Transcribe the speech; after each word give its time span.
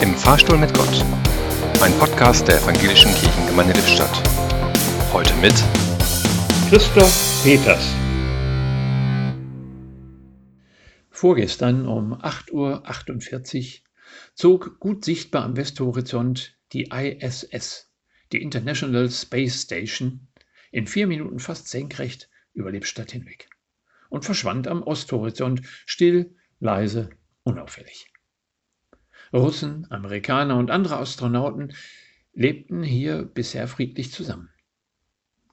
Im 0.00 0.14
Fahrstuhl 0.14 0.56
mit 0.56 0.72
Gott. 0.74 1.04
Ein 1.82 1.92
Podcast 1.98 2.46
der 2.46 2.62
Evangelischen 2.62 3.12
Kirchengemeinde 3.16 3.72
Lippstadt. 3.72 4.22
Heute 5.12 5.34
mit 5.36 5.54
Christoph 6.70 7.42
Peters. 7.42 7.96
Vorgestern 11.10 11.88
um 11.88 12.14
8.48 12.14 13.80
Uhr 13.80 13.86
zog 14.34 14.78
gut 14.78 15.04
sichtbar 15.04 15.42
am 15.44 15.56
Westhorizont 15.56 16.56
die 16.72 16.90
ISS, 16.92 17.90
die 18.30 18.40
International 18.40 19.10
Space 19.10 19.62
Station, 19.62 20.28
in 20.70 20.86
vier 20.86 21.08
Minuten 21.08 21.40
fast 21.40 21.66
senkrecht 21.66 22.28
über 22.54 22.70
Lippstadt 22.70 23.10
hinweg 23.10 23.50
und 24.10 24.24
verschwand 24.24 24.68
am 24.68 24.84
Osthorizont 24.84 25.62
still, 25.86 26.36
leise, 26.60 27.10
unauffällig. 27.42 28.12
Russen, 29.32 29.86
Amerikaner 29.90 30.56
und 30.56 30.70
andere 30.70 30.98
Astronauten 30.98 31.72
lebten 32.32 32.82
hier 32.82 33.22
bisher 33.22 33.68
friedlich 33.68 34.12
zusammen. 34.12 34.50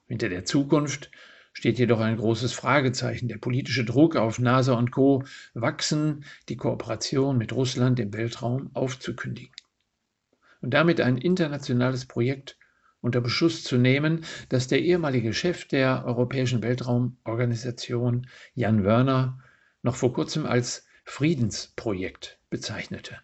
Hinter 0.07 0.29
der 0.29 0.45
Zukunft 0.45 1.09
steht 1.51 1.79
jedoch 1.79 1.99
ein 1.99 2.17
großes 2.17 2.53
Fragezeichen. 2.53 3.27
Der 3.27 3.37
politische 3.37 3.85
Druck 3.85 4.15
auf 4.17 4.39
NASA 4.39 4.73
und 4.73 4.91
Co. 4.91 5.23
wachsen, 5.53 6.25
die 6.49 6.57
Kooperation 6.57 7.37
mit 7.37 7.53
Russland 7.53 7.99
im 7.99 8.13
Weltraum 8.13 8.69
aufzukündigen. 8.73 9.53
Und 10.61 10.73
damit 10.73 11.01
ein 11.01 11.17
internationales 11.17 12.05
Projekt 12.05 12.57
unter 13.01 13.21
Beschuss 13.21 13.63
zu 13.63 13.77
nehmen, 13.77 14.25
das 14.49 14.67
der 14.67 14.81
ehemalige 14.81 15.33
Chef 15.33 15.65
der 15.67 16.05
Europäischen 16.05 16.61
Weltraumorganisation 16.61 18.27
Jan 18.53 18.83
Wörner 18.83 19.39
noch 19.81 19.95
vor 19.95 20.11
kurzem 20.11 20.45
als 20.45 20.87
Friedensprojekt 21.03 22.39
bezeichnete. 22.49 23.19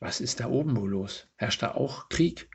Was 0.00 0.20
ist 0.20 0.40
da 0.40 0.48
oben 0.48 0.76
wohl 0.76 0.90
los? 0.90 1.28
Herrscht 1.36 1.62
da 1.62 1.72
auch 1.72 2.08
Krieg? 2.08 2.50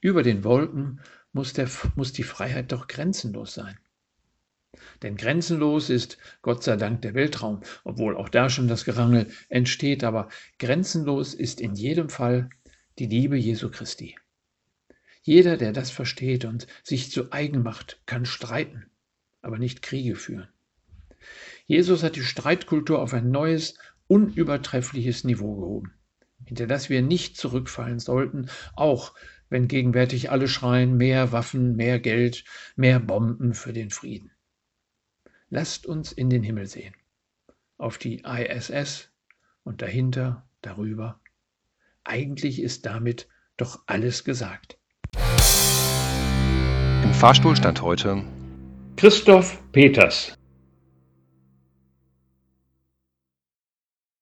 Über 0.00 0.22
den 0.22 0.44
Wolken 0.44 1.00
muss, 1.32 1.52
der, 1.52 1.68
muss 1.96 2.12
die 2.12 2.22
Freiheit 2.22 2.72
doch 2.72 2.86
grenzenlos 2.86 3.54
sein. 3.54 3.78
Denn 5.02 5.16
grenzenlos 5.16 5.90
ist 5.90 6.18
Gott 6.42 6.62
sei 6.62 6.76
Dank 6.76 7.02
der 7.02 7.14
Weltraum, 7.14 7.62
obwohl 7.84 8.16
auch 8.16 8.28
da 8.28 8.48
schon 8.50 8.68
das 8.68 8.84
Gerangel 8.84 9.30
entsteht, 9.48 10.04
aber 10.04 10.28
grenzenlos 10.58 11.34
ist 11.34 11.60
in 11.60 11.74
jedem 11.74 12.08
Fall 12.08 12.50
die 12.98 13.06
Liebe 13.06 13.36
Jesu 13.36 13.70
Christi. 13.70 14.16
Jeder, 15.22 15.56
der 15.56 15.72
das 15.72 15.90
versteht 15.90 16.44
und 16.44 16.66
sich 16.82 17.10
zu 17.10 17.32
eigen 17.32 17.62
macht, 17.62 18.00
kann 18.06 18.26
streiten, 18.26 18.86
aber 19.42 19.58
nicht 19.58 19.82
Kriege 19.82 20.14
führen. 20.14 20.48
Jesus 21.66 22.02
hat 22.02 22.16
die 22.16 22.22
Streitkultur 22.22 23.00
auf 23.00 23.12
ein 23.12 23.30
neues, 23.30 23.74
unübertreffliches 24.06 25.24
Niveau 25.24 25.56
gehoben, 25.56 25.94
hinter 26.46 26.66
das 26.66 26.88
wir 26.88 27.02
nicht 27.02 27.36
zurückfallen 27.36 27.98
sollten, 27.98 28.48
auch 28.74 29.12
wenn 29.48 29.68
gegenwärtig 29.68 30.30
alle 30.30 30.48
schreien 30.48 30.96
mehr 30.96 31.32
Waffen, 31.32 31.76
mehr 31.76 32.00
Geld, 32.00 32.44
mehr 32.74 32.98
Bomben 32.98 33.54
für 33.54 33.72
den 33.72 33.90
Frieden. 33.90 34.30
Lasst 35.50 35.86
uns 35.86 36.12
in 36.12 36.30
den 36.30 36.42
Himmel 36.42 36.66
sehen, 36.66 36.94
auf 37.78 37.98
die 37.98 38.24
ISS 38.24 39.10
und 39.62 39.82
dahinter, 39.82 40.48
darüber. 40.62 41.20
Eigentlich 42.02 42.60
ist 42.60 42.86
damit 42.86 43.28
doch 43.56 43.82
alles 43.86 44.24
gesagt. 44.24 44.78
Im 47.02 47.14
Fahrstuhl 47.14 47.56
stand 47.56 47.82
heute 47.82 48.24
Christoph 48.96 49.62
Peters. 49.72 50.36